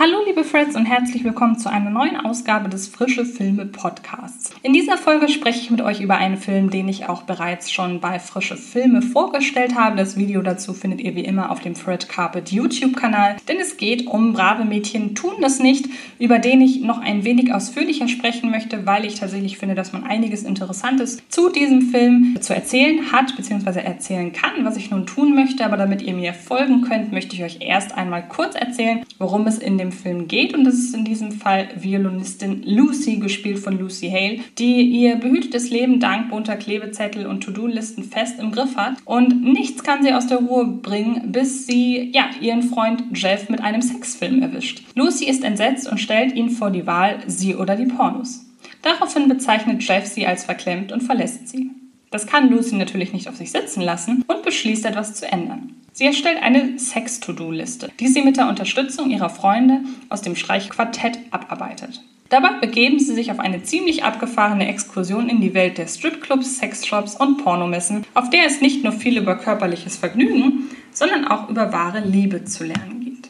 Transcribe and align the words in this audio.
Hallo 0.00 0.18
liebe 0.24 0.44
Freds 0.44 0.76
und 0.76 0.84
herzlich 0.86 1.24
willkommen 1.24 1.58
zu 1.58 1.68
einer 1.68 1.90
neuen 1.90 2.16
Ausgabe 2.16 2.68
des 2.68 2.86
Frische 2.86 3.24
Filme 3.24 3.66
Podcasts. 3.66 4.52
In 4.62 4.72
dieser 4.72 4.96
Folge 4.96 5.28
spreche 5.28 5.58
ich 5.58 5.72
mit 5.72 5.80
euch 5.80 6.00
über 6.00 6.18
einen 6.18 6.36
Film, 6.36 6.70
den 6.70 6.88
ich 6.88 7.08
auch 7.08 7.22
bereits 7.22 7.72
schon 7.72 7.98
bei 7.98 8.20
Frische 8.20 8.56
Filme 8.56 9.02
vorgestellt 9.02 9.74
habe. 9.74 9.96
Das 9.96 10.16
Video 10.16 10.40
dazu 10.40 10.72
findet 10.72 11.00
ihr 11.00 11.16
wie 11.16 11.24
immer 11.24 11.50
auf 11.50 11.58
dem 11.62 11.74
Fred 11.74 12.08
Carpet 12.08 12.52
YouTube-Kanal, 12.52 13.38
denn 13.48 13.56
es 13.58 13.76
geht 13.76 14.06
um 14.06 14.34
Brave 14.34 14.64
Mädchen 14.64 15.16
tun 15.16 15.34
das 15.40 15.58
nicht, 15.58 15.86
über 16.20 16.38
den 16.38 16.60
ich 16.60 16.80
noch 16.80 17.00
ein 17.00 17.24
wenig 17.24 17.52
ausführlicher 17.52 18.06
sprechen 18.06 18.52
möchte, 18.52 18.86
weil 18.86 19.04
ich 19.04 19.16
tatsächlich 19.16 19.58
finde, 19.58 19.74
dass 19.74 19.92
man 19.92 20.04
einiges 20.04 20.44
Interessantes 20.44 21.20
zu 21.28 21.50
diesem 21.50 21.82
Film 21.82 22.36
zu 22.40 22.54
erzählen 22.54 23.10
hat, 23.10 23.34
beziehungsweise 23.34 23.82
erzählen 23.82 24.32
kann, 24.32 24.64
was 24.64 24.76
ich 24.76 24.92
nun 24.92 25.06
tun 25.06 25.34
möchte. 25.34 25.64
Aber 25.64 25.76
damit 25.76 26.02
ihr 26.02 26.14
mir 26.14 26.34
folgen 26.34 26.82
könnt, 26.82 27.10
möchte 27.10 27.34
ich 27.34 27.42
euch 27.42 27.58
erst 27.62 27.96
einmal 27.96 28.28
kurz 28.28 28.54
erzählen, 28.54 29.04
worum 29.18 29.48
es 29.48 29.58
in 29.58 29.76
dem 29.76 29.87
dem 29.88 29.92
Film 29.92 30.28
geht. 30.28 30.54
Und 30.54 30.64
das 30.64 30.74
ist 30.74 30.94
in 30.94 31.04
diesem 31.04 31.32
Fall 31.32 31.68
Violinistin 31.76 32.62
Lucy, 32.64 33.16
gespielt 33.16 33.58
von 33.58 33.78
Lucy 33.78 34.10
Hale, 34.10 34.40
die 34.58 34.82
ihr 34.82 35.16
behütetes 35.16 35.70
Leben 35.70 36.00
dank 36.00 36.30
bunter 36.30 36.56
Klebezettel 36.56 37.26
und 37.26 37.42
To-Do-Listen 37.42 38.04
fest 38.04 38.38
im 38.38 38.52
Griff 38.52 38.76
hat. 38.76 38.94
Und 39.04 39.42
nichts 39.42 39.82
kann 39.82 40.02
sie 40.02 40.12
aus 40.12 40.26
der 40.26 40.38
Ruhe 40.38 40.66
bringen, 40.66 41.32
bis 41.32 41.66
sie 41.66 42.10
ja, 42.12 42.30
ihren 42.40 42.62
Freund 42.62 43.04
Jeff 43.14 43.48
mit 43.48 43.60
einem 43.62 43.82
Sexfilm 43.82 44.42
erwischt. 44.42 44.82
Lucy 44.94 45.26
ist 45.26 45.44
entsetzt 45.44 45.90
und 45.90 45.98
stellt 45.98 46.34
ihn 46.34 46.50
vor 46.50 46.70
die 46.70 46.86
Wahl, 46.86 47.20
sie 47.26 47.56
oder 47.56 47.76
die 47.76 47.86
Pornos. 47.86 48.44
Daraufhin 48.82 49.28
bezeichnet 49.28 49.82
Jeff 49.82 50.06
sie 50.06 50.26
als 50.26 50.44
verklemmt 50.44 50.92
und 50.92 51.02
verlässt 51.02 51.48
sie. 51.48 51.70
Das 52.10 52.26
kann 52.26 52.48
Lucy 52.48 52.76
natürlich 52.76 53.12
nicht 53.12 53.28
auf 53.28 53.36
sich 53.36 53.50
sitzen 53.50 53.82
lassen 53.82 54.24
und 54.26 54.42
beschließt 54.42 54.86
etwas 54.86 55.14
zu 55.14 55.30
ändern. 55.30 55.74
Sie 55.98 56.06
erstellt 56.06 56.40
eine 56.40 56.78
Sex-To-Do-Liste, 56.78 57.90
die 57.98 58.06
sie 58.06 58.22
mit 58.22 58.36
der 58.36 58.48
Unterstützung 58.48 59.10
ihrer 59.10 59.30
Freunde 59.30 59.80
aus 60.10 60.22
dem 60.22 60.36
Streichquartett 60.36 61.18
abarbeitet. 61.32 62.04
Dabei 62.28 62.50
begeben 62.60 63.00
sie 63.00 63.14
sich 63.14 63.32
auf 63.32 63.40
eine 63.40 63.64
ziemlich 63.64 64.04
abgefahrene 64.04 64.68
Exkursion 64.68 65.28
in 65.28 65.40
die 65.40 65.54
Welt 65.54 65.76
der 65.76 65.88
Stripclubs, 65.88 66.58
Sexshops 66.58 67.16
und 67.16 67.42
Pornomessen, 67.42 68.06
auf 68.14 68.30
der 68.30 68.46
es 68.46 68.60
nicht 68.60 68.84
nur 68.84 68.92
viel 68.92 69.18
über 69.18 69.34
körperliches 69.34 69.96
Vergnügen, 69.96 70.68
sondern 70.92 71.26
auch 71.26 71.48
über 71.48 71.72
wahre 71.72 71.98
Liebe 71.98 72.44
zu 72.44 72.62
lernen 72.62 73.00
geht. 73.00 73.28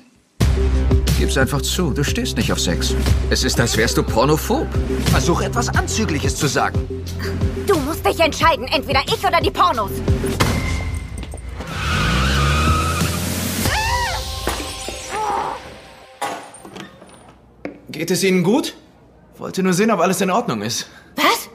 Gib's 1.18 1.38
einfach 1.38 1.62
zu, 1.62 1.92
du 1.92 2.04
stehst 2.04 2.36
nicht 2.36 2.52
auf 2.52 2.60
Sex. 2.60 2.94
Es 3.30 3.44
ist, 3.44 3.58
als 3.58 3.78
wärst 3.78 3.96
du 3.96 4.02
pornophob. 4.02 4.66
Versuch 5.06 5.40
etwas 5.40 5.70
Anzügliches 5.70 6.36
zu 6.36 6.46
sagen. 6.46 6.78
Du 7.66 7.78
musst 7.78 8.04
dich 8.04 8.20
entscheiden, 8.20 8.66
entweder 8.66 9.00
ich 9.06 9.24
oder 9.26 9.40
die 9.40 9.50
Pornos. 9.50 9.92
Geht 17.98 18.12
es 18.12 18.22
Ihnen 18.22 18.44
gut? 18.44 18.76
Wollte 19.38 19.60
nur 19.60 19.72
sehen, 19.72 19.90
ob 19.90 19.98
alles 19.98 20.20
in 20.20 20.30
Ordnung 20.30 20.62
ist. 20.62 20.88
Was? 21.16 21.50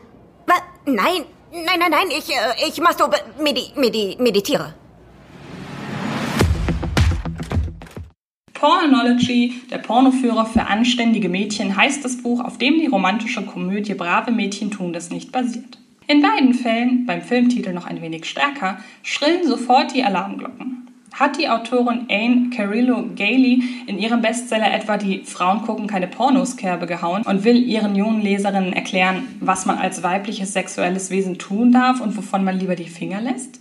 Was? 0.46 0.62
Nein, 0.86 1.24
nein, 1.54 1.80
nein, 1.80 1.90
nein, 1.90 2.08
ich, 2.10 2.30
äh, 2.30 2.68
ich 2.68 2.82
masturbe, 2.82 3.16
medi, 3.42 3.72
medi, 3.78 4.18
meditiere. 4.20 4.74
Pornology, 8.54 9.62
der 9.72 9.78
Pornoführer 9.78 10.46
für 10.46 10.66
anständige 10.68 11.30
Mädchen, 11.30 11.78
heißt 11.78 12.04
das 12.04 12.22
Buch, 12.22 12.42
auf 12.44 12.58
dem 12.58 12.78
die 12.78 12.88
romantische 12.88 13.46
Komödie 13.46 13.94
Brave 13.94 14.32
Mädchen 14.32 14.70
tun 14.70 14.92
das 14.92 15.12
nicht 15.12 15.32
basiert. 15.32 15.78
In 16.08 16.22
beiden 16.22 16.54
Fällen, 16.54 17.06
beim 17.06 17.22
Filmtitel 17.22 17.72
noch 17.72 17.86
ein 17.86 18.02
wenig 18.02 18.26
stärker, 18.26 18.80
schrillen 19.02 19.48
sofort 19.48 19.96
die 19.96 20.04
Alarmglocken. 20.04 20.83
Hat 21.14 21.38
die 21.38 21.48
Autorin 21.48 22.08
Anne 22.10 22.50
Carillo 22.50 23.04
Gailey 23.16 23.62
in 23.86 24.00
ihrem 24.00 24.22
Bestseller 24.22 24.74
etwa 24.74 24.98
die 24.98 25.20
Frauen 25.20 25.62
gucken 25.62 25.86
keine 25.86 26.08
Pornos-Kerbe 26.08 26.88
gehauen 26.88 27.22
und 27.24 27.44
will 27.44 27.64
ihren 27.64 27.96
jungen 27.96 28.22
Leserinnen 28.22 28.74
erklären, 28.74 29.28
was 29.40 29.68
man 29.68 29.78
als 29.78 30.02
weibliches 30.02 30.54
sexuelles 30.54 31.12
Wesen 31.12 31.38
tun 31.38 31.72
darf 31.72 32.02
und 32.02 32.18
wovon 32.18 32.44
man 32.44 32.58
lieber 32.58 32.76
die 32.76 32.90
Finger 32.90 33.22
lässt? 33.22 33.60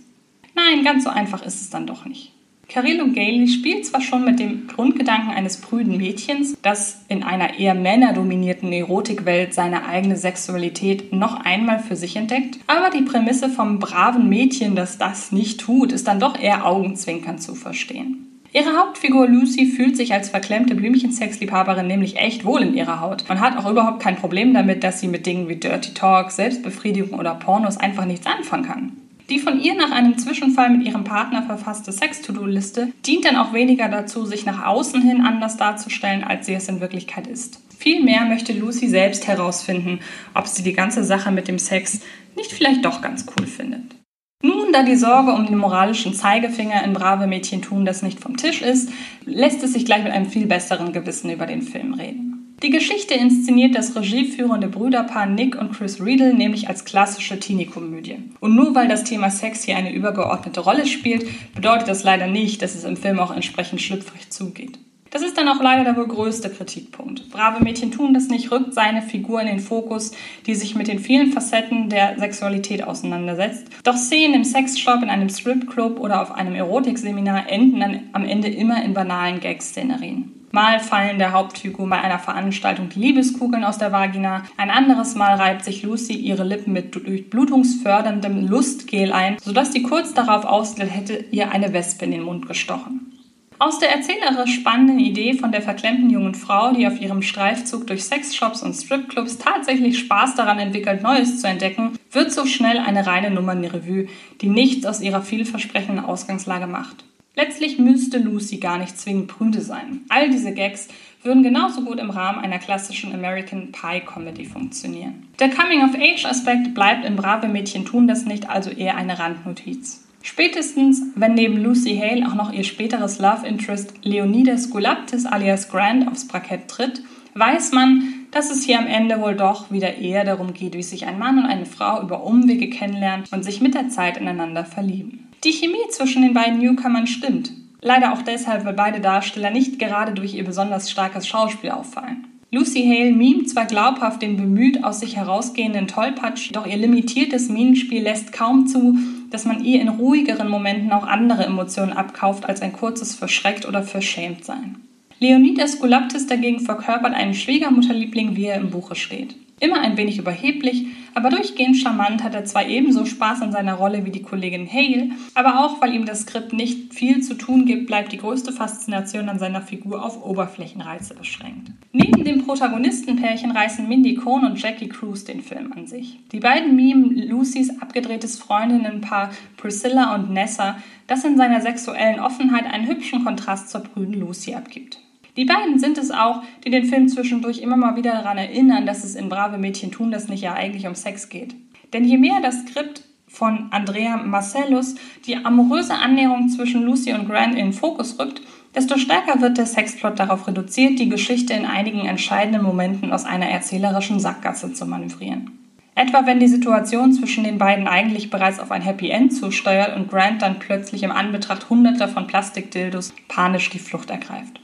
Nein, 0.55 0.83
ganz 0.83 1.03
so 1.03 1.11
einfach 1.11 1.45
ist 1.45 1.61
es 1.61 1.69
dann 1.69 1.85
doch 1.85 2.05
nicht. 2.05 2.31
Carillo 2.73 3.05
Gailey 3.05 3.47
spielt 3.47 3.85
zwar 3.85 4.01
schon 4.01 4.25
mit 4.25 4.39
dem 4.39 4.65
Grundgedanken 4.65 5.29
eines 5.29 5.57
prüden 5.57 5.95
Mädchens, 5.95 6.57
das 6.63 7.05
in 7.07 7.21
einer 7.21 7.59
eher 7.59 7.75
männerdominierten 7.75 8.73
Erotikwelt 8.73 9.53
seine 9.53 9.85
eigene 9.85 10.15
Sexualität 10.15 11.13
noch 11.13 11.45
einmal 11.45 11.77
für 11.77 11.95
sich 11.95 12.15
entdeckt, 12.15 12.57
aber 12.65 12.89
die 12.89 13.03
Prämisse 13.03 13.49
vom 13.49 13.77
braven 13.77 14.27
Mädchen, 14.27 14.75
das 14.75 14.97
das 14.97 15.31
nicht 15.31 15.59
tut, 15.59 15.91
ist 15.91 16.07
dann 16.07 16.19
doch 16.19 16.39
eher 16.39 16.65
augenzwinkernd 16.65 17.43
zu 17.43 17.53
verstehen. 17.53 18.41
Ihre 18.53 18.75
Hauptfigur 18.75 19.27
Lucy 19.27 19.67
fühlt 19.67 19.95
sich 19.95 20.11
als 20.13 20.29
verklemmte 20.29 20.73
Blümchensexliebhaberin 20.73 21.85
nämlich 21.85 22.17
echt 22.17 22.43
wohl 22.43 22.63
in 22.63 22.73
ihrer 22.73 23.01
Haut 23.01 23.23
und 23.29 23.39
hat 23.39 23.55
auch 23.55 23.69
überhaupt 23.69 24.01
kein 24.01 24.15
Problem 24.15 24.51
damit, 24.51 24.83
dass 24.83 24.99
sie 24.99 25.07
mit 25.07 25.27
Dingen 25.27 25.47
wie 25.47 25.57
Dirty 25.57 25.93
Talk, 25.93 26.31
Selbstbefriedigung 26.31 27.19
oder 27.19 27.35
Pornos 27.35 27.77
einfach 27.77 28.05
nichts 28.05 28.25
anfangen 28.25 28.65
kann. 28.65 29.02
Die 29.33 29.39
von 29.39 29.59
ihr 29.59 29.73
nach 29.73 29.89
einem 29.89 30.15
Zwischenfall 30.19 30.69
mit 30.69 30.85
ihrem 30.85 31.05
Partner 31.05 31.41
verfasste 31.41 31.91
Sex-To-Do-Liste 31.91 32.89
dient 33.03 33.25
dann 33.25 33.35
auch 33.35 33.51
weniger 33.51 33.89
dazu, 33.89 34.27
sich 34.27 34.45
nach 34.45 34.63
außen 34.63 35.01
hin 35.01 35.25
anders 35.25 35.57
darzustellen, 35.57 36.23
als 36.23 36.45
sie 36.45 36.53
es 36.53 36.69
in 36.69 36.81
Wirklichkeit 36.81 37.25
ist. 37.25 37.59
Vielmehr 37.75 38.25
möchte 38.25 38.53
Lucy 38.53 38.87
selbst 38.87 39.27
herausfinden, 39.27 40.01
ob 40.35 40.45
sie 40.45 40.61
die 40.61 40.73
ganze 40.73 41.03
Sache 41.03 41.31
mit 41.31 41.47
dem 41.47 41.57
Sex 41.57 42.01
nicht 42.35 42.51
vielleicht 42.51 42.85
doch 42.85 43.01
ganz 43.01 43.25
cool 43.35 43.47
findet. 43.47 43.95
Nun, 44.43 44.71
da 44.71 44.83
die 44.83 44.97
Sorge 44.97 45.31
um 45.31 45.47
den 45.47 45.57
moralischen 45.57 46.13
Zeigefinger 46.13 46.83
in 46.83 46.93
Brave 46.93 47.25
Mädchen 47.25 47.63
tun 47.63 47.85
das 47.85 48.03
nicht 48.03 48.19
vom 48.19 48.37
Tisch 48.37 48.61
ist, 48.61 48.91
lässt 49.25 49.63
es 49.63 49.73
sich 49.73 49.85
gleich 49.85 50.03
mit 50.03 50.13
einem 50.13 50.29
viel 50.29 50.45
besseren 50.45 50.93
Gewissen 50.93 51.31
über 51.31 51.47
den 51.47 51.63
Film 51.63 51.95
reden. 51.95 52.32
Die 52.61 52.69
Geschichte 52.69 53.13
inszeniert 53.13 53.75
das 53.75 53.95
regieführende 53.95 54.67
Brüderpaar 54.67 55.25
Nick 55.25 55.59
und 55.59 55.73
Chris 55.73 56.01
Riedel 56.03 56.33
nämlich 56.33 56.69
als 56.69 56.85
klassische 56.85 57.39
Teenie-Komödie. 57.39 58.19
Und 58.39 58.55
nur 58.55 58.73
weil 58.75 58.87
das 58.87 59.03
Thema 59.03 59.29
Sex 59.29 59.63
hier 59.63 59.75
eine 59.75 59.93
übergeordnete 59.93 60.61
Rolle 60.61 60.85
spielt, 60.85 61.25
bedeutet 61.55 61.89
das 61.89 62.03
leider 62.03 62.27
nicht, 62.27 62.61
dass 62.61 62.75
es 62.75 62.85
im 62.85 62.95
Film 62.95 63.19
auch 63.19 63.35
entsprechend 63.35 63.81
schlüpfrig 63.81 64.29
zugeht. 64.29 64.77
Das 65.13 65.21
ist 65.21 65.37
dann 65.37 65.47
auch 65.47 65.61
leider 65.61 65.83
der 65.83 65.95
wohl 65.95 66.07
größte 66.07 66.49
Kritikpunkt. 66.49 67.29
Brave 67.29 67.63
Mädchen 67.63 67.91
tun 67.91 68.15
das 68.15 68.29
nicht, 68.29 68.49
rückt 68.49 68.73
seine 68.73 69.03
Figur 69.03 69.41
in 69.41 69.45
den 69.47 69.59
Fokus, 69.59 70.11
die 70.47 70.55
sich 70.55 70.73
mit 70.73 70.87
den 70.87 70.97
vielen 70.97 71.31
Facetten 71.31 71.87
der 71.87 72.17
Sexualität 72.17 72.83
auseinandersetzt. 72.83 73.67
Doch 73.83 73.95
Szenen 73.95 74.33
im 74.33 74.43
Sexshop, 74.43 75.03
in 75.03 75.09
einem 75.09 75.29
Stripclub 75.29 75.99
oder 75.99 76.19
auf 76.19 76.31
einem 76.31 76.55
Erotikseminar 76.55 77.47
enden 77.47 77.79
dann 77.79 77.99
am 78.13 78.25
Ende 78.25 78.47
immer 78.47 78.83
in 78.83 78.95
banalen 78.95 79.39
Gag-Szenerien. 79.39 80.42
Mal 80.55 80.79
fallen 80.79 81.17
der 81.17 81.31
Hauptfigur 81.31 81.89
bei 81.89 81.99
einer 81.99 82.19
Veranstaltung 82.19 82.87
die 82.87 82.99
Liebeskugeln 82.99 83.63
aus 83.63 83.79
der 83.79 83.91
Vagina, 83.91 84.43
ein 84.55 84.69
anderes 84.69 85.15
Mal 85.15 85.33
reibt 85.33 85.65
sich 85.65 85.81
Lucy 85.81 86.13
ihre 86.13 86.43
Lippen 86.43 86.73
mit 86.73 86.93
durchblutungsförderndem 86.93 88.47
Lustgel 88.47 89.13
ein, 89.13 89.37
sodass 89.41 89.73
sie 89.73 89.81
kurz 89.81 90.13
darauf 90.13 90.45
aussieht, 90.45 90.91
hätte 90.91 91.25
ihr 91.31 91.51
eine 91.51 91.73
Wespe 91.73 92.05
in 92.05 92.11
den 92.11 92.21
Mund 92.21 92.47
gestochen. 92.47 93.19
Aus 93.57 93.79
der 93.79 93.95
erzählerisch 93.95 94.53
spannenden 94.53 94.99
Idee 94.99 95.33
von 95.33 95.51
der 95.51 95.63
verklemmten 95.63 96.11
jungen 96.11 96.35
Frau, 96.35 96.71
die 96.71 96.85
auf 96.85 97.01
ihrem 97.01 97.23
Streifzug 97.23 97.87
durch 97.87 98.03
Sexshops 98.03 98.61
und 98.61 98.75
Stripclubs 98.75 99.39
tatsächlich 99.39 99.97
Spaß 99.97 100.35
daran 100.35 100.59
entwickelt, 100.59 101.01
Neues 101.01 101.41
zu 101.41 101.47
entdecken, 101.47 101.97
wird 102.11 102.31
so 102.31 102.45
schnell 102.45 102.77
eine 102.77 103.07
reine 103.07 103.31
Nummernrevue, 103.31 104.05
die 104.41 104.49
nichts 104.49 104.85
aus 104.85 105.01
ihrer 105.01 105.23
vielversprechenden 105.23 106.05
Ausgangslage 106.05 106.67
macht. 106.67 107.05
Letztlich 107.35 107.79
müsste 107.79 108.19
Lucy 108.19 108.57
gar 108.57 108.77
nicht 108.77 108.97
zwingend 108.97 109.27
prüde 109.27 109.61
sein. 109.61 110.01
All 110.09 110.29
diese 110.29 110.53
Gags 110.53 110.87
würden 111.23 111.41
genauso 111.41 111.81
gut 111.81 111.99
im 111.99 112.11
Rahmen 112.11 112.39
einer 112.39 112.59
klassischen 112.59 113.13
American 113.13 113.71
Pie 113.71 114.01
Comedy 114.01 114.45
funktionieren. 114.45 115.27
Der 115.39 115.49
Coming-of-Age-Aspekt 115.49 116.75
bleibt 116.75 117.05
in 117.05 117.15
Brave 117.15 117.47
Mädchen 117.47 117.85
tun 117.85 118.07
das 118.07 118.25
nicht, 118.25 118.49
also 118.49 118.69
eher 118.69 118.97
eine 118.97 119.17
Randnotiz. 119.17 120.03
Spätestens, 120.21 121.01
wenn 121.15 121.33
neben 121.33 121.61
Lucy 121.61 121.97
Hale 121.97 122.27
auch 122.27 122.35
noch 122.35 122.53
ihr 122.53 122.63
späteres 122.63 123.19
Love 123.19 123.45
Interest 123.47 123.93
Leonidas 124.03 124.69
Goulaptis 124.69 125.25
alias 125.25 125.69
Grant 125.69 126.07
aufs 126.07 126.27
Parkett 126.27 126.67
tritt, 126.67 127.01
weiß 127.33 127.71
man, 127.71 128.25
dass 128.31 128.49
es 128.49 128.63
hier 128.63 128.79
am 128.79 128.87
Ende 128.87 129.19
wohl 129.19 129.35
doch 129.35 129.71
wieder 129.71 129.97
eher 129.97 130.23
darum 130.23 130.53
geht, 130.53 130.75
wie 130.75 130.83
sich 130.83 131.05
ein 131.05 131.19
Mann 131.19 131.39
und 131.39 131.45
eine 131.45 131.65
Frau 131.65 132.01
über 132.01 132.23
Umwege 132.23 132.69
kennenlernen 132.69 133.25
und 133.31 133.43
sich 133.43 133.59
mit 133.59 133.75
der 133.75 133.89
Zeit 133.89 134.17
ineinander 134.17 134.65
verlieben. 134.65 135.22
Die 135.43 135.51
Chemie 135.51 135.89
zwischen 135.89 136.21
den 136.21 136.33
beiden 136.33 136.59
Newcomern 136.59 137.05
stimmt. 137.05 137.51
Leider 137.81 138.13
auch 138.13 138.21
deshalb, 138.21 138.63
weil 138.63 138.73
beide 138.73 139.01
Darsteller 139.01 139.51
nicht 139.51 139.77
gerade 139.77 140.13
durch 140.13 140.35
ihr 140.35 140.45
besonders 140.45 140.89
starkes 140.89 141.27
Schauspiel 141.27 141.71
auffallen. 141.71 142.27
Lucy 142.49 142.83
Hale 142.83 143.11
mimt 143.11 143.49
zwar 143.49 143.65
glaubhaft 143.65 144.21
den 144.21 144.37
bemüht 144.37 144.83
aus 144.83 145.01
sich 145.01 145.17
herausgehenden 145.17 145.87
Tollpatsch, 145.87 146.51
doch 146.53 146.65
ihr 146.65 146.77
limitiertes 146.77 147.49
Minenspiel 147.49 148.03
lässt 148.03 148.31
kaum 148.31 148.67
zu, 148.67 148.95
dass 149.31 149.43
man 149.43 149.65
ihr 149.65 149.81
in 149.81 149.89
ruhigeren 149.89 150.47
Momenten 150.47 150.91
auch 150.91 151.05
andere 151.05 151.45
Emotionen 151.45 151.91
abkauft 151.91 152.45
als 152.45 152.61
ein 152.61 152.71
kurzes 152.71 153.15
verschreckt 153.15 153.67
oder 153.67 153.83
verschämt 153.83 154.45
sein. 154.45 154.75
Leonidas 155.19 155.79
Goulaptis 155.79 156.27
dagegen 156.27 156.59
verkörpert 156.59 157.15
einen 157.15 157.33
Schwiegermutterliebling, 157.33 158.35
wie 158.35 158.45
er 158.45 158.57
im 158.57 158.69
Buche 158.69 158.95
steht. 158.95 159.35
Immer 159.63 159.79
ein 159.79 159.95
wenig 159.95 160.17
überheblich, 160.17 160.87
aber 161.13 161.29
durchgehend 161.29 161.77
charmant 161.77 162.21
hat 162.21 162.35
er 162.35 162.43
zwar 162.43 162.67
ebenso 162.67 163.05
Spaß 163.05 163.41
an 163.43 163.53
seiner 163.53 163.75
Rolle 163.75 164.03
wie 164.03 164.11
die 164.11 164.21
Kollegin 164.21 164.67
Hale, 164.69 165.11
aber 165.35 165.63
auch 165.63 165.81
weil 165.81 165.95
ihm 165.95 166.05
das 166.05 166.23
Skript 166.23 166.51
nicht 166.51 166.93
viel 166.93 167.21
zu 167.21 167.35
tun 167.35 167.65
gibt, 167.65 167.87
bleibt 167.87 168.11
die 168.11 168.17
größte 168.17 168.51
Faszination 168.51 169.29
an 169.29 169.39
seiner 169.39 169.61
Figur 169.61 170.03
auf 170.03 170.21
Oberflächenreize 170.21 171.15
beschränkt. 171.15 171.71
Neben 171.93 172.25
dem 172.25 172.43
Protagonistenpärchen 172.43 173.51
reißen 173.51 173.87
Mindy 173.87 174.15
Cohn 174.15 174.43
und 174.43 174.61
Jackie 174.61 174.89
Cruz 174.89 175.23
den 175.23 175.39
Film 175.39 175.71
an 175.71 175.87
sich. 175.87 176.19
Die 176.33 176.41
beiden 176.41 176.75
mimen 176.75 177.15
Lucys 177.29 177.79
abgedrehtes 177.79 178.37
Freundinnenpaar 178.39 179.31
Priscilla 179.55 180.13
und 180.13 180.29
Nessa, 180.29 180.75
das 181.07 181.23
in 181.23 181.37
seiner 181.37 181.61
sexuellen 181.61 182.19
Offenheit 182.19 182.65
einen 182.65 182.89
hübschen 182.89 183.23
Kontrast 183.23 183.69
zur 183.69 183.79
prüden 183.79 184.19
Lucy 184.19 184.55
abgibt. 184.55 184.99
Die 185.35 185.45
beiden 185.45 185.79
sind 185.79 185.97
es 185.97 186.11
auch, 186.11 186.43
die 186.63 186.69
den 186.69 186.85
Film 186.85 187.07
zwischendurch 187.07 187.59
immer 187.59 187.77
mal 187.77 187.95
wieder 187.95 188.11
daran 188.11 188.37
erinnern, 188.37 188.85
dass 188.85 189.03
es 189.03 189.15
in 189.15 189.29
Brave 189.29 189.57
Mädchen 189.57 189.91
tun 189.91 190.11
das 190.11 190.27
nicht 190.27 190.43
ja 190.43 190.53
eigentlich 190.53 190.85
um 190.85 190.95
Sex 190.95 191.29
geht. 191.29 191.55
Denn 191.91 192.03
je 192.03 192.17
mehr 192.17 192.39
das 192.41 192.61
Skript 192.61 193.03
von 193.27 193.67
Andrea 193.71 194.17
Marcellus 194.17 194.95
die 195.25 195.37
amoröse 195.37 195.95
Annäherung 195.95 196.49
zwischen 196.49 196.83
Lucy 196.83 197.13
und 197.13 197.27
Grant 197.27 197.55
in 197.55 197.65
den 197.65 197.73
Fokus 197.73 198.19
rückt, 198.19 198.41
desto 198.75 198.97
stärker 198.97 199.41
wird 199.41 199.57
der 199.57 199.65
Sexplot 199.65 200.19
darauf 200.19 200.47
reduziert, 200.47 200.99
die 200.99 201.09
Geschichte 201.09 201.53
in 201.53 201.65
einigen 201.65 202.05
entscheidenden 202.05 202.63
Momenten 202.63 203.11
aus 203.11 203.25
einer 203.25 203.47
erzählerischen 203.47 204.19
Sackgasse 204.19 204.73
zu 204.73 204.85
manövrieren. 204.85 205.59
Etwa 205.95 206.25
wenn 206.25 206.39
die 206.39 206.47
Situation 206.47 207.13
zwischen 207.13 207.43
den 207.43 207.59
beiden 207.59 207.87
eigentlich 207.87 208.31
bereits 208.31 208.59
auf 208.59 208.71
ein 208.71 208.81
Happy 208.81 209.09
End 209.09 209.33
zusteuert 209.33 209.95
und 209.95 210.09
Grant 210.09 210.41
dann 210.41 210.57
plötzlich 210.57 211.03
im 211.03 211.11
Anbetracht 211.11 211.69
hunderter 211.69 212.07
von 212.07 212.25
Plastikdildos 212.25 213.13
panisch 213.27 213.69
die 213.69 213.79
Flucht 213.79 214.09
ergreift. 214.09 214.59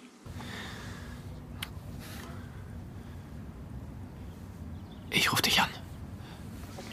Ich 5.12 5.32
rufe 5.32 5.42
dich 5.42 5.62
an. 5.62 5.70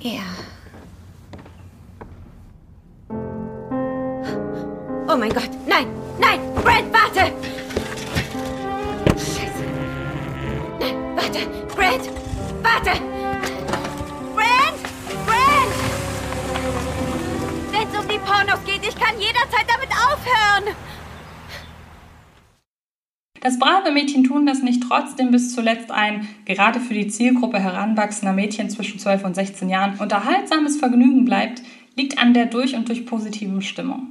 Ja. 0.06 0.22
Oh 5.08 5.16
mein 5.16 5.32
Gott, 5.32 5.50
nein, 5.66 5.88
nein, 6.20 6.38
Brent, 6.62 6.92
warte! 6.92 7.32
Scheiße. 9.16 9.64
Nein, 10.78 10.94
warte, 11.16 11.40
Brent, 11.74 12.08
warte! 12.62 13.00
Brent, 14.36 14.82
Brent! 15.26 15.74
Wenn 17.72 17.88
es 17.88 17.98
um 17.98 18.06
die 18.08 18.18
Pornos 18.20 18.64
geht, 18.64 18.86
ich 18.86 18.94
kann 18.94 19.18
jederzeit 19.18 19.66
damit 19.66 19.90
aufhören! 19.90 20.76
Das 23.46 23.60
brave 23.60 23.93
Mädchen 23.93 24.25
tun 24.25 24.44
das 24.44 24.64
nicht 24.64 24.82
trotzdem 24.82 25.31
bis 25.31 25.54
zuletzt 25.54 25.93
ein, 25.93 26.26
gerade 26.46 26.81
für 26.81 26.94
die 26.94 27.06
Zielgruppe 27.06 27.60
heranwachsender 27.60 28.32
Mädchen 28.32 28.70
zwischen 28.70 28.98
12 28.98 29.25
und 29.25 29.37
16 29.37 29.69
Jahren, 29.69 30.00
unterhaltsames 30.00 30.78
Vergnügen 30.78 31.25
bleibt, 31.25 31.62
liegt 31.94 32.19
an 32.19 32.34
der 32.34 32.46
durch 32.46 32.75
und 32.75 32.88
durch 32.88 33.06
positiven 33.06 33.62
Stimmung. 33.62 34.08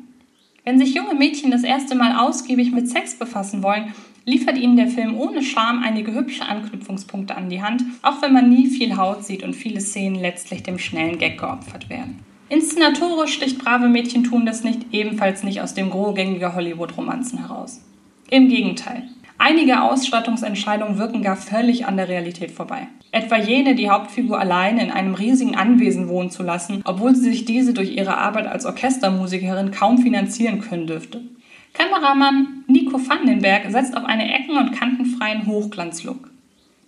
Wenn 0.64 0.80
sich 0.80 0.96
junge 0.96 1.16
Mädchen 1.16 1.52
das 1.52 1.64
erste 1.64 1.96
Mal 1.96 2.18
ausgiebig 2.18 2.72
mit 2.72 2.88
Sex 2.88 3.16
befassen 3.16 3.62
wollen, 3.62 3.94
liefert 4.24 4.58
ihnen 4.58 4.78
der 4.78 4.88
Film 4.88 5.18
ohne 5.18 5.44
Scham 5.44 5.84
einige 5.84 6.14
hübsche 6.14 6.46
Anknüpfungspunkte 6.46 7.36
an 7.36 7.50
die 7.50 7.62
Hand, 7.62 7.84
auch 8.04 8.22
wenn 8.22 8.32
man 8.32 8.50
nie 8.50 8.68
viel 8.68 8.96
Haut 8.96 9.26
sieht 9.26 9.44
und 9.44 9.54
viele 9.54 9.82
Szenen 9.82 10.16
letztlich 10.16 10.64
dem 10.64 10.80
schnellen 10.80 11.18
Gag 11.18 11.40
geopfert 11.40 11.90
werden. 11.90 12.22
Inszenatorisch 12.48 13.34
sticht 13.34 13.60
brave 13.60 13.90
Mädchen 13.90 14.24
tun 14.24 14.46
das 14.46 14.64
nicht 14.64 14.94
ebenfalls 14.94 15.44
nicht 15.44 15.60
aus 15.60 15.74
dem 15.74 15.90
Gros 15.90 16.16
gängiger 16.16 16.56
Hollywood-Romanzen 16.56 17.40
heraus. 17.40 17.82
Im 18.30 18.48
Gegenteil. 18.50 19.10
Einige 19.48 19.84
Ausstattungsentscheidungen 19.84 20.98
wirken 20.98 21.22
gar 21.22 21.36
völlig 21.36 21.86
an 21.86 21.98
der 21.98 22.10
Realität 22.10 22.50
vorbei. 22.50 22.88
Etwa 23.12 23.38
jene, 23.38 23.76
die 23.76 23.92
Hauptfigur 23.92 24.40
allein 24.40 24.80
in 24.80 24.90
einem 24.90 25.14
riesigen 25.14 25.56
Anwesen 25.56 26.10
wohnen 26.10 26.32
zu 26.32 26.42
lassen, 26.42 26.82
obwohl 26.84 27.14
sie 27.14 27.30
sich 27.30 27.46
diese 27.46 27.76
durch 27.76 27.96
ihre 27.96 28.18
Arbeit 28.18 28.48
als 28.48 28.66
Orchestermusikerin 28.66 29.70
kaum 29.70 30.00
finanzieren 30.00 30.62
können 30.62 30.88
dürfte. 30.88 31.22
Kameramann 31.74 32.64
Nico 32.66 33.00
Vandenberg 33.00 33.70
setzt 33.70 33.96
auf 33.96 34.04
einen 34.06 34.28
ecken- 34.28 34.58
und 34.58 34.72
kantenfreien 34.72 35.46
Hochglanzlook. 35.46 36.32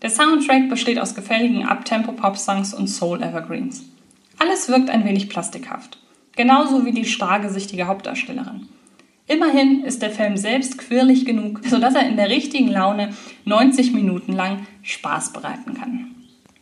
Der 0.01 0.09
Soundtrack 0.09 0.67
besteht 0.67 0.97
aus 0.97 1.13
gefälligen 1.13 1.63
Uptempo-Pop-Songs 1.63 2.73
und 2.73 2.87
Soul-Evergreens. 2.87 3.83
Alles 4.39 4.67
wirkt 4.67 4.89
ein 4.89 5.05
wenig 5.05 5.29
plastikhaft. 5.29 5.99
Genauso 6.35 6.87
wie 6.87 6.91
die 6.91 7.05
starrgesichtige 7.05 7.85
Hauptdarstellerin. 7.85 8.67
Immerhin 9.27 9.83
ist 9.83 10.01
der 10.01 10.09
Film 10.09 10.37
selbst 10.37 10.77
quirlig 10.77 11.25
genug, 11.25 11.59
sodass 11.65 11.95
er 11.95 12.07
in 12.07 12.15
der 12.15 12.29
richtigen 12.29 12.69
Laune 12.69 13.09
90 13.43 13.91
Minuten 13.91 14.31
lang 14.31 14.65
Spaß 14.83 15.33
bereiten 15.33 15.73
kann. 15.73 16.15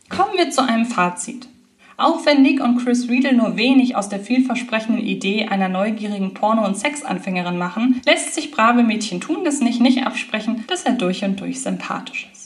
Kommen 0.08 0.36
wir 0.36 0.50
zu 0.50 0.62
einem 0.62 0.84
Fazit. 0.84 1.48
Auch 1.96 2.26
wenn 2.26 2.42
Nick 2.42 2.62
und 2.62 2.78
Chris 2.78 3.08
Riedel 3.08 3.34
nur 3.34 3.56
wenig 3.56 3.96
aus 3.96 4.08
der 4.08 4.20
vielversprechenden 4.20 5.02
Idee 5.02 5.46
einer 5.46 5.68
neugierigen 5.68 6.34
Porno- 6.34 6.66
und 6.66 6.76
Sexanfängerin 6.76 7.56
machen, 7.56 8.02
lässt 8.04 8.34
sich 8.34 8.50
brave 8.50 8.82
Mädchen 8.82 9.20
tun 9.20 9.44
das 9.44 9.60
nicht 9.60 9.80
nicht 9.80 10.04
absprechen, 10.04 10.64
dass 10.66 10.82
er 10.82 10.92
durch 10.92 11.24
und 11.24 11.40
durch 11.40 11.62
sympathisch 11.62 12.28
ist. 12.32 12.45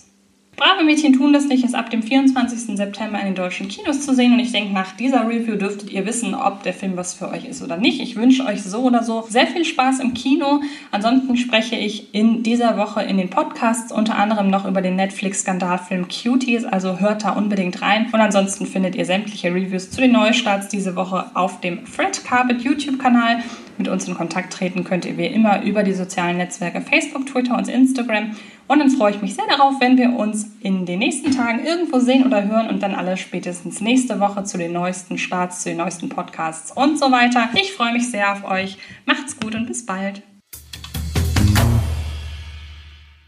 Brave 0.60 0.84
Mädchen 0.84 1.14
tun 1.14 1.32
das 1.32 1.46
nicht 1.46 1.64
ist 1.64 1.74
ab 1.74 1.88
dem 1.88 2.02
24. 2.02 2.76
September 2.76 3.18
in 3.18 3.28
den 3.28 3.34
deutschen 3.34 3.68
Kinos 3.68 4.02
zu 4.02 4.14
sehen 4.14 4.34
und 4.34 4.40
ich 4.40 4.52
denke, 4.52 4.74
nach 4.74 4.94
dieser 4.94 5.26
Review 5.26 5.56
dürftet 5.56 5.90
ihr 5.90 6.04
wissen, 6.04 6.34
ob 6.34 6.62
der 6.64 6.74
Film 6.74 6.98
was 6.98 7.14
für 7.14 7.30
euch 7.30 7.46
ist 7.46 7.62
oder 7.62 7.78
nicht. 7.78 7.98
Ich 8.02 8.14
wünsche 8.14 8.44
euch 8.44 8.62
so 8.62 8.82
oder 8.82 9.02
so 9.02 9.24
sehr 9.26 9.46
viel 9.46 9.64
Spaß 9.64 10.00
im 10.00 10.12
Kino. 10.12 10.60
Ansonsten 10.90 11.38
spreche 11.38 11.76
ich 11.76 12.14
in 12.14 12.42
dieser 12.42 12.76
Woche 12.76 13.02
in 13.02 13.16
den 13.16 13.30
Podcasts 13.30 13.90
unter 13.90 14.18
anderem 14.18 14.50
noch 14.50 14.66
über 14.66 14.82
den 14.82 14.96
Netflix-Skandalfilm 14.96 16.08
Cuties, 16.08 16.66
also 16.66 17.00
hört 17.00 17.24
da 17.24 17.30
unbedingt 17.30 17.80
rein. 17.80 18.10
Und 18.12 18.20
ansonsten 18.20 18.66
findet 18.66 18.96
ihr 18.96 19.06
sämtliche 19.06 19.48
Reviews 19.48 19.90
zu 19.90 20.02
den 20.02 20.12
Neustarts 20.12 20.68
diese 20.68 20.94
Woche 20.94 21.30
auf 21.32 21.62
dem 21.62 21.86
Fred 21.86 22.22
Carpet 22.22 22.60
YouTube-Kanal. 22.60 23.42
Mit 23.80 23.88
uns 23.88 24.06
in 24.06 24.14
Kontakt 24.14 24.52
treten 24.52 24.84
könnt 24.84 25.06
ihr 25.06 25.16
wie 25.16 25.24
immer 25.24 25.62
über 25.62 25.82
die 25.82 25.94
sozialen 25.94 26.36
Netzwerke 26.36 26.82
Facebook, 26.82 27.24
Twitter 27.24 27.56
und 27.56 27.66
Instagram. 27.66 28.36
Und 28.68 28.78
dann 28.78 28.90
freue 28.90 29.12
ich 29.12 29.22
mich 29.22 29.34
sehr 29.34 29.46
darauf, 29.48 29.80
wenn 29.80 29.96
wir 29.96 30.10
uns 30.18 30.50
in 30.60 30.84
den 30.84 30.98
nächsten 30.98 31.30
Tagen 31.30 31.64
irgendwo 31.64 31.98
sehen 31.98 32.26
oder 32.26 32.46
hören 32.46 32.68
und 32.68 32.82
dann 32.82 32.94
alle 32.94 33.16
spätestens 33.16 33.80
nächste 33.80 34.20
Woche 34.20 34.44
zu 34.44 34.58
den 34.58 34.74
neuesten 34.74 35.16
Starts, 35.16 35.62
zu 35.62 35.70
den 35.70 35.78
neuesten 35.78 36.10
Podcasts 36.10 36.72
und 36.72 36.98
so 36.98 37.10
weiter. 37.10 37.48
Ich 37.54 37.72
freue 37.72 37.94
mich 37.94 38.10
sehr 38.10 38.30
auf 38.30 38.44
euch. 38.44 38.76
Macht's 39.06 39.40
gut 39.40 39.54
und 39.54 39.66
bis 39.66 39.86
bald. 39.86 40.20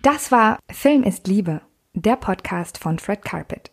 Das 0.02 0.30
war 0.30 0.58
Film 0.70 1.02
ist 1.02 1.28
Liebe, 1.28 1.62
der 1.94 2.16
Podcast 2.16 2.76
von 2.76 2.98
Fred 2.98 3.24
Carpet. 3.24 3.71